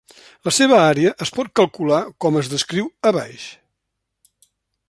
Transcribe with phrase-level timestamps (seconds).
[0.47, 3.47] La seva àrea es pot calcular com es descriu a baix.